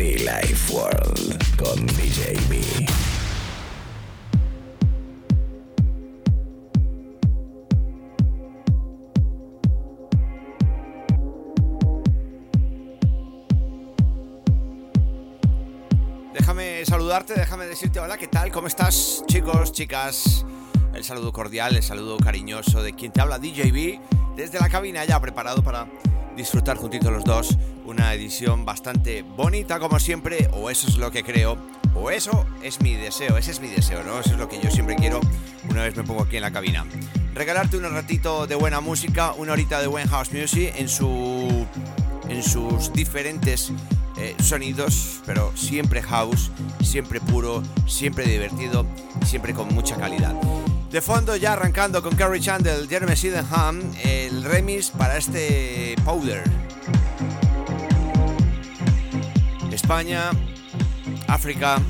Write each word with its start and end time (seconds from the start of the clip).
Be 0.00 0.16
Life 0.16 0.72
World 0.72 1.56
con 1.58 1.86
DJ 1.88 2.32
B. 2.48 2.58
Déjame 16.32 16.82
saludarte, 16.86 17.34
déjame 17.34 17.66
decirte 17.66 18.00
hola, 18.00 18.16
¿qué 18.16 18.26
tal? 18.26 18.50
¿Cómo 18.50 18.68
estás, 18.68 19.22
chicos, 19.26 19.70
chicas? 19.72 20.46
El 20.94 21.04
saludo 21.04 21.30
cordial, 21.30 21.76
el 21.76 21.82
saludo 21.82 22.16
cariñoso 22.16 22.82
de 22.82 22.94
quien 22.94 23.12
te 23.12 23.20
habla 23.20 23.38
DJB 23.38 24.00
desde 24.34 24.60
la 24.60 24.70
cabina 24.70 25.04
ya 25.04 25.20
preparado 25.20 25.62
para 25.62 25.86
disfrutar 26.36 26.78
juntitos 26.78 27.12
los 27.12 27.22
dos 27.24 27.58
una 27.84 28.14
edición 28.14 28.64
bastante 28.64 29.22
bonita 29.22 29.78
como 29.78 29.98
siempre, 29.98 30.48
o 30.52 30.70
eso 30.70 30.88
es 30.88 30.96
lo 30.96 31.10
que 31.10 31.22
creo, 31.22 31.58
o 31.94 32.10
eso 32.10 32.46
es 32.62 32.80
mi 32.80 32.94
deseo, 32.94 33.36
ese 33.36 33.50
es 33.50 33.60
mi 33.60 33.68
deseo, 33.68 34.02
¿no? 34.04 34.20
Eso 34.20 34.30
es 34.30 34.38
lo 34.38 34.48
que 34.48 34.60
yo 34.60 34.70
siempre 34.70 34.96
quiero 34.96 35.20
una 35.68 35.82
vez 35.82 35.96
me 35.96 36.04
pongo 36.04 36.22
aquí 36.22 36.36
en 36.36 36.42
la 36.42 36.52
cabina. 36.52 36.86
Regalarte 37.34 37.76
un 37.76 37.84
ratito 37.84 38.46
de 38.46 38.54
buena 38.54 38.80
música, 38.80 39.32
una 39.32 39.52
horita 39.52 39.80
de 39.80 39.86
buen 39.86 40.08
house 40.08 40.32
music 40.32 40.72
en 40.76 40.88
su 40.88 41.66
en 42.28 42.42
sus 42.42 42.92
diferentes 42.92 43.72
eh, 44.16 44.36
sonidos, 44.42 45.20
pero 45.26 45.52
siempre 45.56 46.02
house, 46.02 46.50
siempre 46.82 47.20
puro, 47.20 47.62
siempre 47.86 48.26
divertido, 48.26 48.86
siempre 49.24 49.54
con 49.54 49.68
mucha 49.74 49.96
calidad. 49.96 50.34
De 50.90 51.00
fondo 51.00 51.36
ya 51.36 51.52
arrancando 51.52 52.02
con 52.02 52.14
Carrie 52.16 52.40
Chandler, 52.40 52.88
Jeremy 52.88 53.16
Sydenham, 53.16 53.80
el 54.04 54.42
remix 54.44 54.90
para 54.90 55.16
este 55.16 55.94
Powder. 56.04 56.42
España, 59.72 60.30
África, 61.28 61.80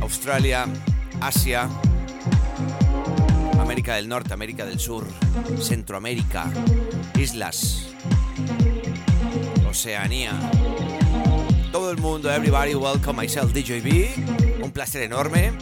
Australia, 0.00 0.66
Asia, 1.20 1.68
América 3.60 3.96
del 3.96 4.08
Norte, 4.08 4.32
América 4.32 4.64
del 4.64 4.78
Sur, 4.78 5.06
Centroamérica, 5.60 6.50
Islas, 7.18 7.88
Oceanía. 9.68 10.32
Todo 11.72 11.90
el 11.90 11.98
mundo, 11.98 12.30
everybody, 12.30 12.74
welcome 12.74 13.22
myself, 13.22 13.52
DJB. 13.52 14.62
Un 14.62 14.70
placer 14.70 15.02
enorme. 15.02 15.52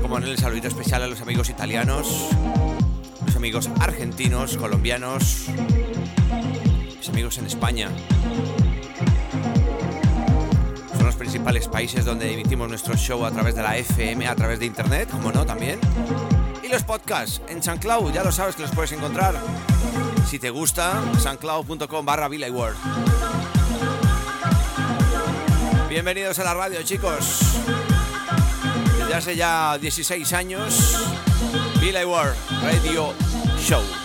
Como 0.00 0.18
en 0.18 0.24
el 0.24 0.38
saludito 0.38 0.68
especial 0.68 1.02
a 1.02 1.08
los 1.08 1.20
amigos 1.20 1.50
italianos, 1.50 2.28
los 3.26 3.34
amigos 3.34 3.68
argentinos, 3.80 4.56
colombianos, 4.56 5.46
los 6.96 7.08
amigos 7.08 7.38
en 7.38 7.46
España. 7.46 7.90
Principales 11.16 11.68
países 11.68 12.04
donde 12.04 12.32
emitimos 12.32 12.68
nuestro 12.68 12.96
show 12.96 13.24
a 13.24 13.30
través 13.30 13.54
de 13.54 13.62
la 13.62 13.76
FM, 13.76 14.26
a 14.26 14.34
través 14.34 14.58
de 14.58 14.66
internet, 14.66 15.08
como 15.10 15.32
no, 15.32 15.46
también. 15.46 15.78
Y 16.62 16.68
los 16.68 16.82
podcasts 16.82 17.40
en 17.48 17.62
SoundCloud, 17.62 18.12
ya 18.12 18.24
lo 18.24 18.32
sabes 18.32 18.56
que 18.56 18.62
los 18.62 18.70
puedes 18.72 18.92
encontrar. 18.92 19.34
Si 20.28 20.38
te 20.38 20.50
gusta, 20.50 21.00
soundcloud.com 21.18 22.04
barra 22.04 22.28
World. 22.28 22.76
Bienvenidos 25.88 26.38
a 26.40 26.44
la 26.44 26.54
radio, 26.54 26.82
chicos. 26.82 27.40
Desde 28.98 29.14
hace 29.14 29.36
ya 29.36 29.78
16 29.78 30.32
años, 30.32 30.96
World 31.80 32.34
Radio 32.62 33.12
Show. 33.58 34.03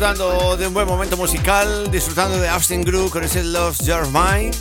Disfrutando 0.00 0.56
de 0.56 0.66
un 0.66 0.72
buen 0.72 0.86
momento 0.86 1.14
musical, 1.18 1.90
disfrutando 1.90 2.40
de 2.40 2.48
Austin 2.48 2.80
Groove 2.80 3.10
con 3.10 3.22
ese 3.22 3.44
Lost 3.44 3.82
Your 3.82 4.06
Mind, 4.06 4.56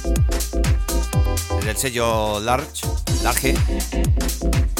desde 1.55 1.71
el 1.71 1.77
sello 1.77 2.41
Large, 2.41 2.85
Large. 3.23 3.55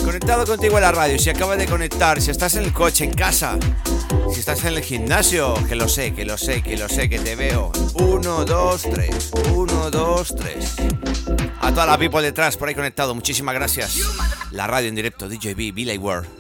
Conectado 0.03 0.45
contigo 0.45 0.75
en 0.75 0.81
la 0.81 0.91
radio, 0.91 1.17
si 1.17 1.29
acabas 1.29 1.59
de 1.59 1.65
conectar, 1.65 2.19
si 2.19 2.29
estás 2.29 2.55
en 2.55 2.65
el 2.65 2.73
coche, 2.73 3.05
en 3.05 3.13
casa, 3.13 3.57
si 4.33 4.41
estás 4.41 4.65
en 4.65 4.75
el 4.75 4.83
gimnasio, 4.83 5.53
que 5.69 5.75
lo 5.75 5.87
sé, 5.87 6.13
que 6.13 6.25
lo 6.25 6.37
sé, 6.37 6.61
que 6.61 6.75
lo 6.75 6.89
sé, 6.89 7.07
que 7.07 7.19
te 7.19 7.37
veo. 7.37 7.71
Uno, 7.93 8.43
dos, 8.43 8.81
tres, 8.81 9.31
uno, 9.53 9.89
dos, 9.89 10.35
tres. 10.35 10.75
A 11.61 11.71
toda 11.71 11.85
la 11.85 11.97
people 11.97 12.21
detrás 12.21 12.57
por 12.57 12.67
ahí 12.67 12.75
conectado, 12.75 13.15
muchísimas 13.15 13.55
gracias. 13.55 14.01
La 14.51 14.67
radio 14.67 14.89
en 14.89 14.95
directo, 14.95 15.29
DJB, 15.29 15.73
Billy 15.73 15.97
Ward. 15.97 16.38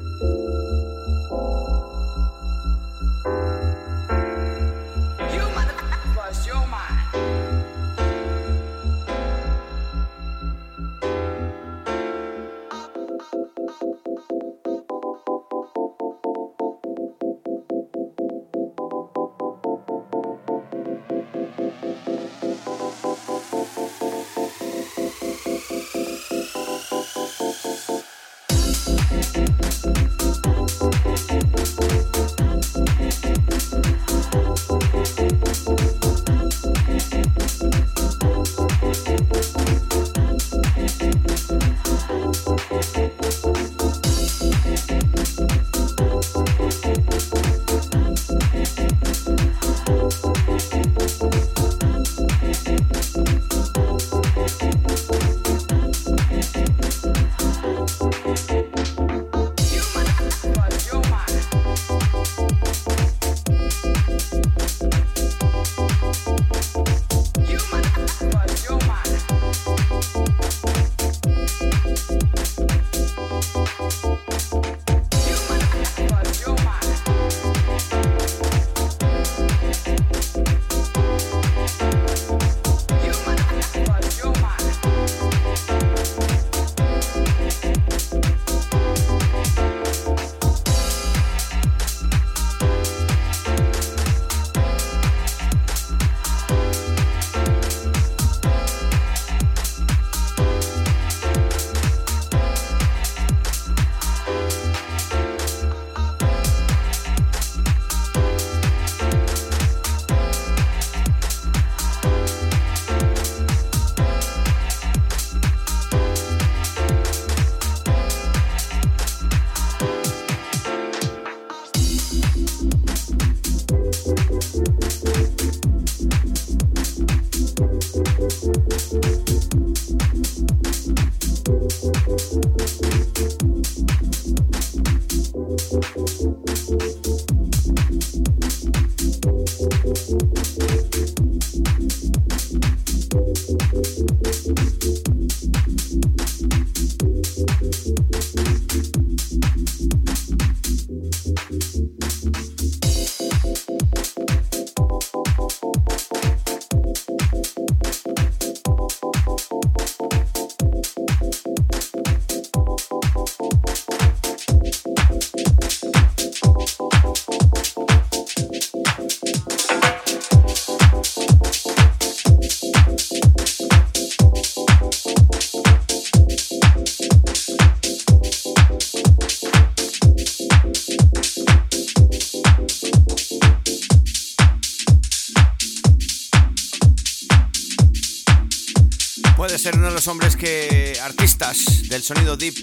Que 190.39 190.97
artistas 191.03 191.89
del 191.89 192.01
sonido 192.01 192.37
deep 192.37 192.55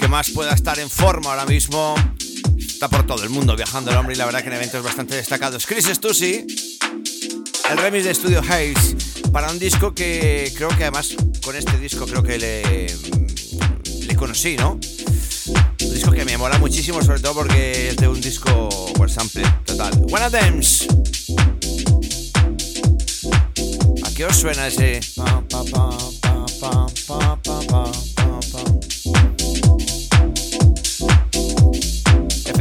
que 0.00 0.08
más 0.08 0.30
pueda 0.30 0.52
estar 0.52 0.78
en 0.78 0.88
forma 0.88 1.30
ahora 1.30 1.44
mismo. 1.44 1.94
Está 2.58 2.88
por 2.88 3.06
todo 3.06 3.22
el 3.22 3.28
mundo 3.28 3.54
viajando 3.54 3.90
el 3.90 3.96
hombre 3.98 4.14
y 4.14 4.18
la 4.18 4.24
verdad 4.24 4.40
que 4.40 4.48
en 4.48 4.54
eventos 4.54 4.82
bastante 4.82 5.14
destacados. 5.14 5.66
Chris 5.66 5.84
Stussy, 5.84 6.46
el 7.70 7.78
remix 7.78 8.04
de 8.04 8.14
Studio 8.14 8.40
Haze 8.40 8.96
para 9.30 9.50
un 9.50 9.58
disco 9.58 9.94
que 9.94 10.52
creo 10.56 10.70
que 10.70 10.84
además 10.84 11.14
con 11.44 11.54
este 11.54 11.78
disco 11.78 12.06
creo 12.06 12.22
que 12.22 12.38
le, 12.38 12.86
le 14.06 14.16
conocí, 14.16 14.56
¿no? 14.56 14.72
Un 14.72 15.94
disco 15.94 16.10
que 16.10 16.24
me 16.24 16.38
mola 16.38 16.58
muchísimo, 16.58 17.02
sobre 17.02 17.20
todo 17.20 17.34
porque 17.34 17.90
es 17.90 17.96
de 17.96 18.08
un 18.08 18.20
disco 18.20 18.68
por 18.94 19.10
sample 19.10 19.44
total. 19.66 19.92
One 20.10 20.24
of 20.24 20.32
Them's. 20.32 20.86
¿A 24.02 24.14
qué 24.14 24.24
os 24.24 24.36
suena 24.36 24.66
ese? 24.66 25.00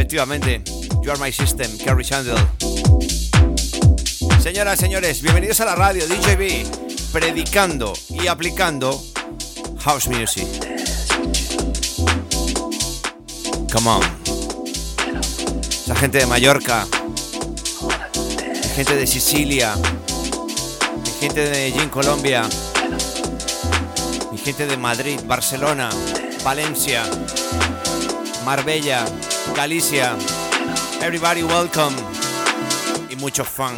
Efectivamente, 0.09 0.61
You 1.03 1.11
Are 1.11 1.19
My 1.19 1.33
System, 1.33 1.77
Carrie 1.83 2.05
Chandler. 2.05 2.37
Señoras, 4.41 4.79
señores, 4.79 5.21
bienvenidos 5.21 5.59
a 5.59 5.65
la 5.65 5.75
radio 5.75 6.07
DJB, 6.07 7.11
predicando 7.11 7.91
y 8.11 8.27
aplicando 8.27 9.03
house 9.79 10.07
music. 10.07 10.47
Come 13.73 13.89
on. 13.89 14.01
gente 15.97 16.19
de 16.19 16.25
Mallorca, 16.25 16.87
mi 17.83 18.69
gente 18.77 18.95
de 18.95 19.05
Sicilia, 19.05 19.75
mi 19.75 21.11
gente 21.19 21.41
de 21.41 21.49
Medellín, 21.49 21.89
Colombia, 21.89 22.47
mi 24.31 24.37
gente 24.37 24.67
de 24.67 24.77
Madrid, 24.77 25.19
Barcelona, 25.25 25.89
Valencia, 26.45 27.03
Marbella, 28.45 29.05
Galicia. 29.55 30.15
Everybody 31.01 31.43
welcome 31.43 31.95
y 33.09 33.15
mucho 33.15 33.43
fun. 33.43 33.75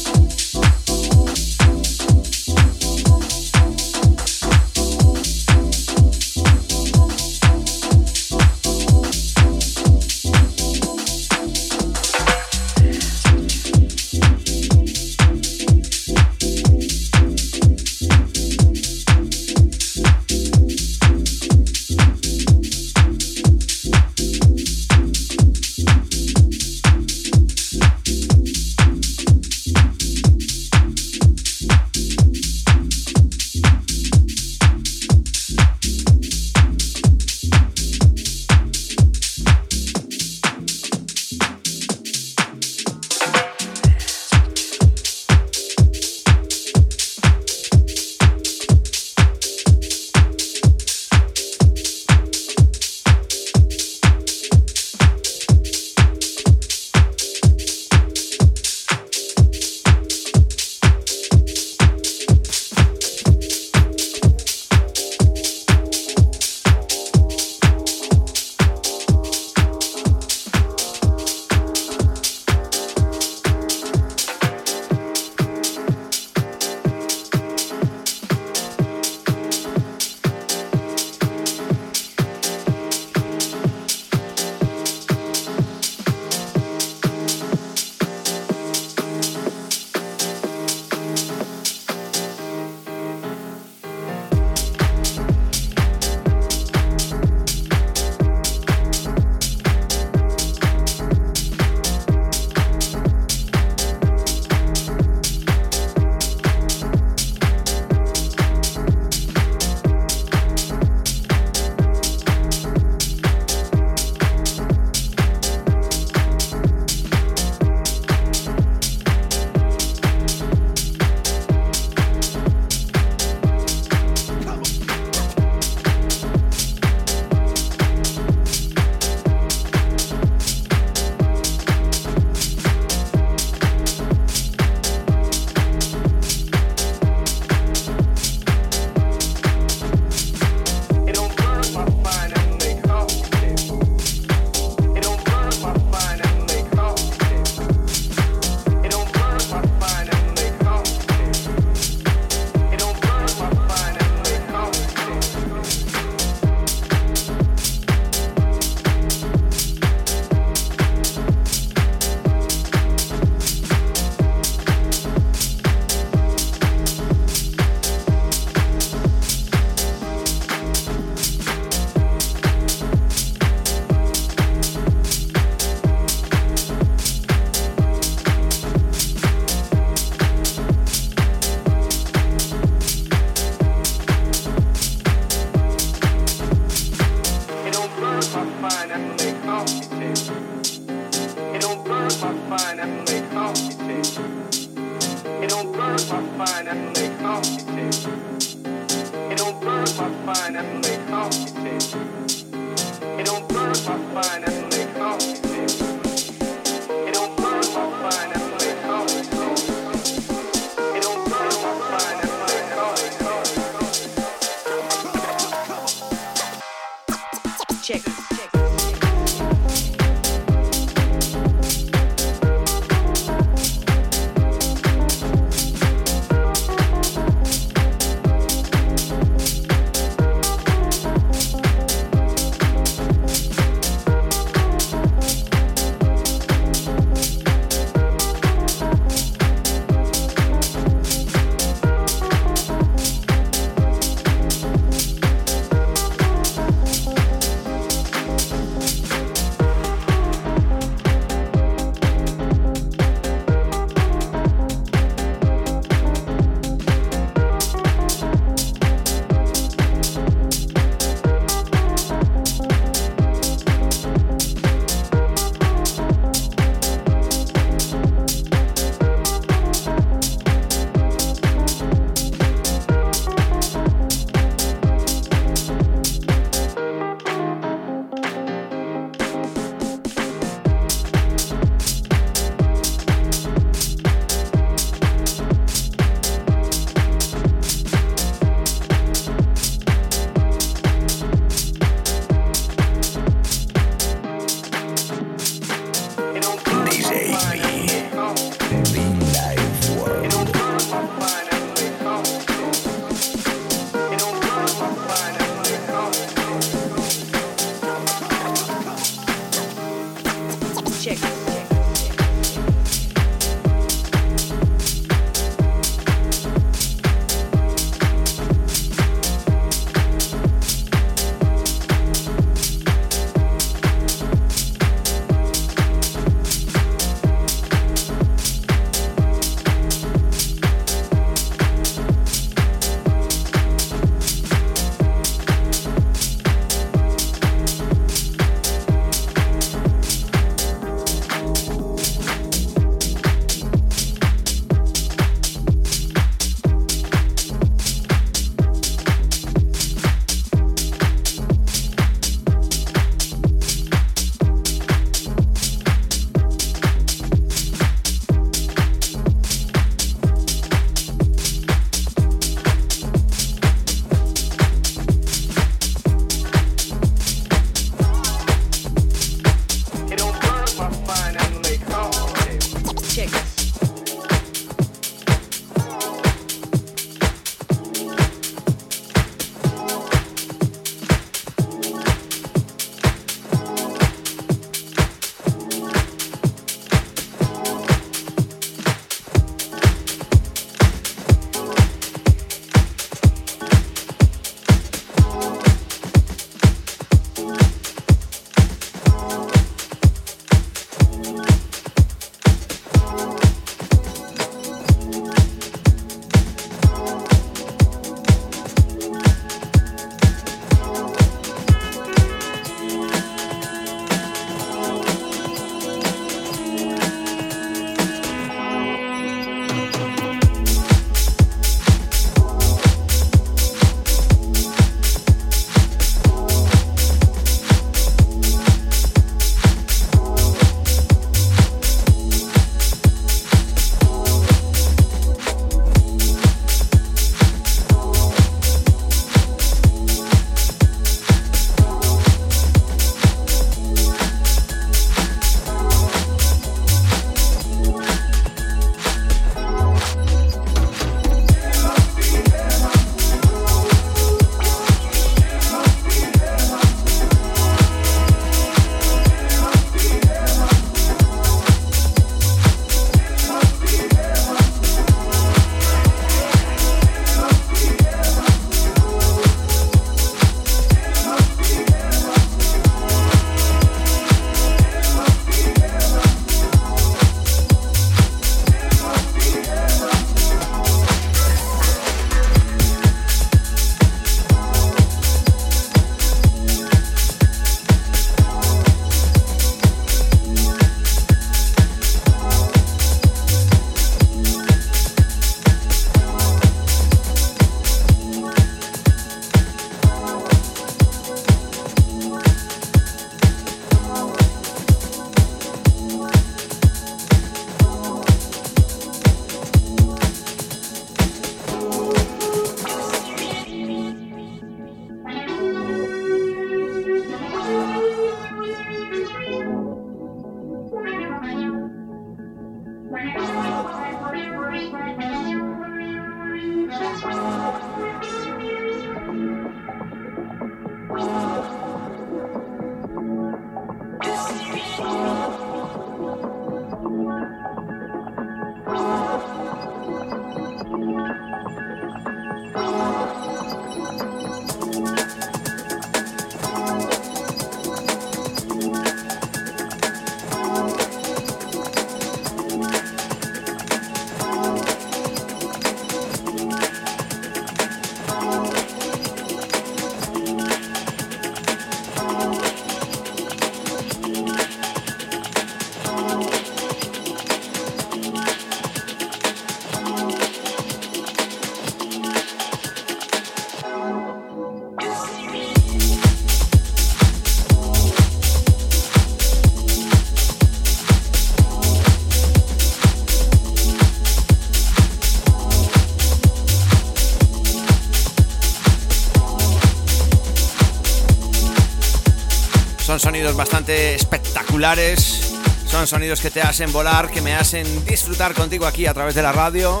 Sonidos 593.44 593.56
bastante 593.58 594.14
espectaculares. 594.14 595.52
Son 595.86 596.06
sonidos 596.06 596.40
que 596.40 596.50
te 596.50 596.62
hacen 596.62 596.90
volar, 596.92 597.30
que 597.30 597.42
me 597.42 597.54
hacen 597.54 597.84
disfrutar 598.06 598.54
contigo 598.54 598.86
aquí 598.86 599.06
a 599.06 599.12
través 599.12 599.34
de 599.34 599.42
la 599.42 599.52
radio. 599.52 600.00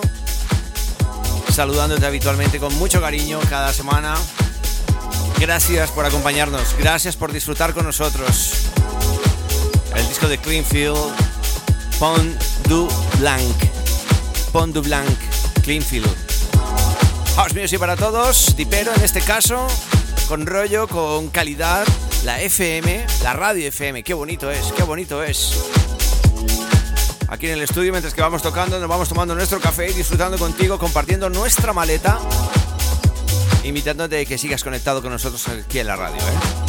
Saludándote 1.50 2.06
habitualmente 2.06 2.58
con 2.58 2.74
mucho 2.78 3.02
cariño 3.02 3.38
cada 3.50 3.70
semana. 3.74 4.14
Gracias 5.38 5.90
por 5.90 6.06
acompañarnos, 6.06 6.74
gracias 6.78 7.16
por 7.16 7.34
disfrutar 7.34 7.74
con 7.74 7.84
nosotros. 7.84 8.52
El 9.94 10.08
disco 10.08 10.26
de 10.26 10.38
Cleanfield, 10.38 10.96
Pont 11.98 12.42
du 12.66 12.88
Blanc. 13.18 13.56
Pont 14.52 14.72
du 14.72 14.80
Blanc, 14.80 15.18
Cleanfield. 15.62 16.08
House 17.36 17.54
Music 17.54 17.78
para 17.78 17.96
todos, 17.96 18.56
Dipero 18.56 18.94
en 18.94 19.02
este 19.02 19.20
caso, 19.20 19.66
con 20.28 20.46
rollo, 20.46 20.88
con 20.88 21.28
calidad, 21.28 21.84
la 22.24 22.40
FM, 22.40 23.06
la 23.22 23.34
radio 23.34 23.68
FM, 23.68 24.02
qué 24.02 24.14
bonito 24.14 24.50
es, 24.50 24.72
qué 24.72 24.82
bonito 24.82 25.22
es. 25.22 25.62
Aquí 27.28 27.46
en 27.46 27.52
el 27.52 27.62
estudio, 27.62 27.92
mientras 27.92 28.14
que 28.14 28.22
vamos 28.22 28.42
tocando, 28.42 28.80
nos 28.80 28.88
vamos 28.88 29.08
tomando 29.08 29.34
nuestro 29.34 29.60
café 29.60 29.90
y 29.90 29.92
disfrutando 29.92 30.38
contigo, 30.38 30.78
compartiendo 30.78 31.28
nuestra 31.28 31.72
maleta 31.72 32.18
invitándote 33.62 34.20
a 34.20 34.24
que 34.24 34.38
sigas 34.38 34.62
conectado 34.62 35.02
con 35.02 35.10
nosotros 35.10 35.46
aquí 35.48 35.78
en 35.78 35.86
la 35.86 35.96
radio. 35.96 36.16
¿eh? 36.16 36.63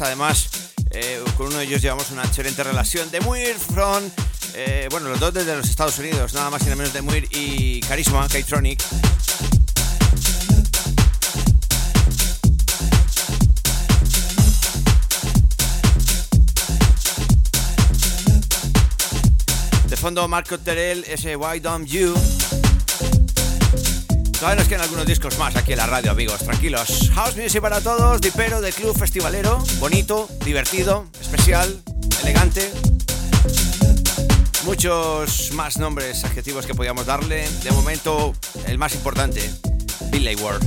Además 0.00 0.48
eh, 0.92 1.20
con 1.36 1.48
uno 1.48 1.58
de 1.58 1.64
ellos 1.64 1.82
llevamos 1.82 2.10
una 2.10 2.22
excelente 2.22 2.62
relación. 2.62 3.10
De 3.10 3.20
Muir 3.20 3.56
from, 3.56 4.04
eh, 4.54 4.86
bueno, 4.90 5.08
los 5.08 5.18
dos 5.18 5.34
desde 5.34 5.56
los 5.56 5.68
Estados 5.68 5.98
Unidos, 5.98 6.32
nada 6.32 6.48
más 6.50 6.62
y 6.62 6.66
nada 6.66 6.76
menos 6.76 6.92
de 6.92 7.02
Muir 7.02 7.26
y 7.32 7.80
Carisma, 7.80 8.28
K-Tronic. 8.28 8.80
De 19.88 19.96
fondo 19.96 20.28
Marco 20.28 20.58
Terrell, 20.58 21.04
ese 21.08 21.34
Why 21.34 21.58
Don't 21.58 21.88
You. 21.88 22.14
Todavía 24.38 24.60
nos 24.60 24.68
quedan 24.68 24.82
algunos 24.82 25.04
discos 25.04 25.36
más 25.36 25.56
aquí 25.56 25.72
en 25.72 25.78
la 25.78 25.86
radio, 25.86 26.12
amigos, 26.12 26.38
tranquilos. 26.44 27.10
House 27.12 27.36
Music 27.36 27.60
para 27.60 27.80
todos, 27.80 28.20
dipero 28.20 28.60
de 28.60 28.72
club 28.72 28.96
festivalero, 28.96 29.58
bonito, 29.80 30.28
divertido, 30.44 31.06
especial, 31.20 31.82
elegante. 32.22 32.70
Muchos 34.64 35.50
más 35.54 35.78
nombres, 35.78 36.22
adjetivos 36.22 36.66
que 36.66 36.74
podíamos 36.74 37.04
darle. 37.04 37.48
De 37.64 37.72
momento, 37.72 38.32
el 38.68 38.78
más 38.78 38.94
importante, 38.94 39.50
Billy 40.12 40.36
Ward. 40.36 40.62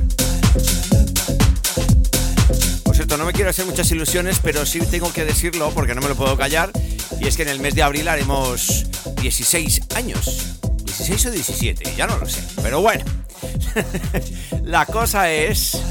Por 2.83 2.93
cierto, 2.93 3.15
no 3.15 3.23
me 3.23 3.31
quiero 3.31 3.51
hacer 3.51 3.65
muchas 3.65 3.89
ilusiones, 3.91 4.39
pero 4.43 4.65
sí 4.65 4.81
tengo 4.81 5.13
que 5.13 5.23
decirlo 5.23 5.71
porque 5.73 5.95
no 5.95 6.01
me 6.01 6.09
lo 6.09 6.15
puedo 6.15 6.35
callar. 6.35 6.73
Y 7.21 7.27
es 7.27 7.37
que 7.37 7.43
en 7.43 7.49
el 7.49 7.61
mes 7.61 7.73
de 7.73 7.83
abril 7.83 8.09
haremos 8.09 8.85
16 9.21 9.83
años. 9.95 10.57
16 10.83 11.27
o 11.27 11.31
17, 11.31 11.95
ya 11.95 12.05
no 12.05 12.17
lo 12.17 12.27
sé. 12.27 12.43
Pero 12.61 12.81
bueno. 12.81 13.20
la 14.63 14.85
cosa 14.85 15.31
es 15.31 15.81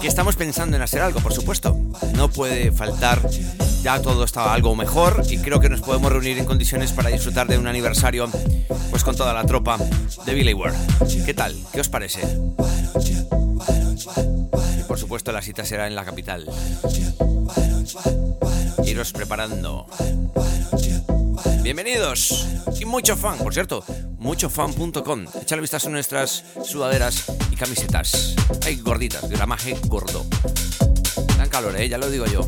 que 0.00 0.08
estamos 0.08 0.36
pensando 0.36 0.76
en 0.76 0.82
hacer 0.82 1.02
algo, 1.02 1.20
por 1.20 1.32
supuesto. 1.32 1.76
No 2.14 2.28
puede 2.28 2.72
faltar, 2.72 3.20
ya 3.82 4.00
todo 4.00 4.24
está 4.24 4.52
algo 4.52 4.74
mejor 4.74 5.22
y 5.28 5.38
creo 5.38 5.60
que 5.60 5.68
nos 5.68 5.80
podemos 5.80 6.12
reunir 6.12 6.38
en 6.38 6.44
condiciones 6.44 6.92
para 6.92 7.10
disfrutar 7.10 7.46
de 7.46 7.58
un 7.58 7.66
aniversario 7.66 8.28
pues 8.90 9.04
con 9.04 9.16
toda 9.16 9.32
la 9.32 9.44
tropa 9.44 9.78
de 10.24 10.34
Billy 10.34 10.54
Ward. 10.54 10.74
¿Qué 11.24 11.34
tal? 11.34 11.54
¿Qué 11.72 11.80
os 11.80 11.88
parece? 11.88 12.20
Y 14.78 14.82
por 14.84 14.98
supuesto 14.98 15.32
la 15.32 15.42
cita 15.42 15.64
será 15.64 15.86
en 15.86 15.94
la 15.94 16.04
capital. 16.04 16.46
Iros 18.84 19.12
preparando. 19.12 19.86
Bienvenidos 21.66 22.46
y 22.78 22.84
mucho 22.84 23.16
fan, 23.16 23.38
por 23.38 23.52
cierto, 23.52 23.84
muchofan.com. 24.18 25.24
Echale 25.42 25.60
vistazo 25.60 25.88
a 25.88 25.90
nuestras 25.90 26.44
sudaderas 26.64 27.24
y 27.50 27.56
camisetas. 27.56 28.36
Hay 28.64 28.76
gorditas, 28.76 29.28
gramaje 29.28 29.76
gordo. 29.88 30.24
Dan 31.36 31.48
calor, 31.48 31.74
¿eh? 31.76 31.88
ya 31.88 31.98
lo 31.98 32.08
digo 32.08 32.24
yo. 32.26 32.46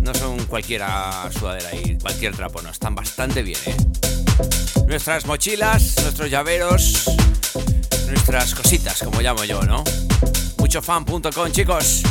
No 0.00 0.14
son 0.14 0.46
cualquiera 0.46 1.28
sudadera 1.30 1.74
y 1.74 1.98
cualquier 1.98 2.34
trapo, 2.34 2.62
no, 2.62 2.70
están 2.70 2.94
bastante 2.94 3.42
bien, 3.42 3.60
¿eh? 3.66 3.76
Nuestras 4.86 5.26
mochilas, 5.26 5.96
nuestros 6.00 6.30
llaveros, 6.30 7.04
nuestras 8.08 8.54
cositas, 8.54 8.98
como 9.02 9.20
llamo 9.20 9.44
yo, 9.44 9.60
¿no? 9.60 9.84
Muchofan.com, 10.56 11.52
chicos. 11.52 12.02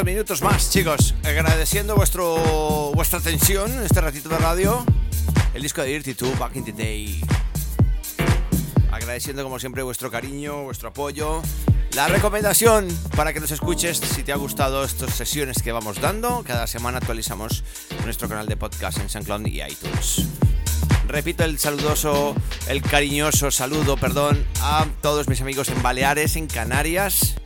Pocos 0.00 0.12
minutos 0.12 0.40
más, 0.40 0.70
chicos. 0.70 1.14
Agradeciendo 1.24 1.94
vuestro, 1.94 2.90
vuestra 2.94 3.18
atención 3.18 3.70
en 3.70 3.82
este 3.82 4.00
ratito 4.00 4.30
de 4.30 4.38
radio. 4.38 4.82
El 5.52 5.62
disco 5.62 5.82
de 5.82 5.88
Dirty 5.88 6.14
2, 6.14 6.38
Back 6.38 6.56
in 6.56 6.64
the 6.64 6.72
Day. 6.72 7.20
Agradeciendo 8.90 9.42
como 9.42 9.58
siempre 9.58 9.82
vuestro 9.82 10.10
cariño, 10.10 10.62
vuestro 10.62 10.88
apoyo. 10.88 11.42
La 11.92 12.08
recomendación 12.08 12.88
para 13.14 13.34
que 13.34 13.40
nos 13.40 13.50
escuches 13.50 13.98
si 13.98 14.22
te 14.22 14.32
ha 14.32 14.36
gustado 14.36 14.84
estas 14.84 15.14
sesiones 15.14 15.62
que 15.62 15.70
vamos 15.70 16.00
dando. 16.00 16.44
Cada 16.46 16.66
semana 16.66 16.98
actualizamos 16.98 17.62
nuestro 18.04 18.26
canal 18.26 18.46
de 18.46 18.56
podcast 18.56 18.98
en 19.00 19.10
SoundCloud 19.10 19.46
y 19.46 19.60
iTunes. 19.60 20.28
Repito 21.08 21.44
el 21.44 21.58
saludoso, 21.58 22.34
el 22.68 22.80
cariñoso 22.80 23.50
saludo, 23.50 23.96
perdón, 23.96 24.46
a 24.62 24.86
todos 25.02 25.28
mis 25.28 25.40
amigos 25.40 25.68
en 25.68 25.82
Baleares, 25.82 26.36
en 26.36 26.46
Canarias, 26.46 27.39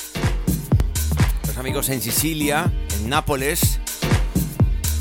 amigos 1.65 1.89
en 1.89 2.03
Sicilia, 2.03 2.71
en 2.95 3.09
Nápoles. 3.09 3.81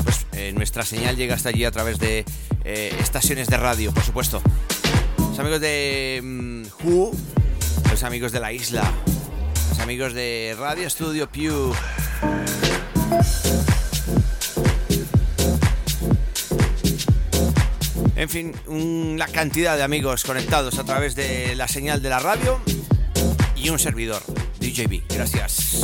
Pues 0.02 0.24
eh, 0.32 0.50
nuestra 0.56 0.82
señal 0.82 1.14
llega 1.14 1.34
hasta 1.34 1.50
allí 1.50 1.62
a 1.66 1.70
través 1.70 1.98
de 1.98 2.24
eh, 2.64 2.96
estaciones 3.00 3.48
de 3.48 3.58
radio, 3.58 3.92
por 3.92 4.02
supuesto. 4.02 4.40
Los 5.18 5.38
amigos 5.38 5.60
de 5.60 6.22
mm, 6.24 6.62
Who, 6.82 7.12
los 7.90 8.02
amigos 8.02 8.32
de 8.32 8.40
la 8.40 8.50
isla, 8.50 8.90
los 9.68 9.78
amigos 9.78 10.14
de 10.14 10.56
Radio 10.58 10.88
Studio 10.88 11.28
Pew. 11.28 11.74
En 18.16 18.28
fin, 18.30 18.54
una 18.68 19.26
cantidad 19.26 19.76
de 19.76 19.82
amigos 19.82 20.24
conectados 20.24 20.78
a 20.78 20.84
través 20.84 21.14
de 21.14 21.56
la 21.56 21.68
señal 21.68 22.00
de 22.00 22.08
la 22.08 22.20
radio 22.20 22.58
y 23.54 23.68
un 23.68 23.78
servidor, 23.78 24.22
DJB. 24.60 25.02
Gracias. 25.14 25.83